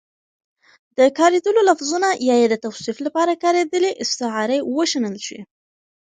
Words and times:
د 0.97 0.99
کارېدلو 1.19 1.61
لفظونو 1.69 2.09
يا 2.27 2.35
يې 2.41 2.47
د 2.49 2.55
توصيف 2.65 2.97
لپاره 3.05 3.39
کارېدلې 3.43 3.91
استعارې 4.03 4.59
وشنل 4.77 5.15
شي 5.27 5.39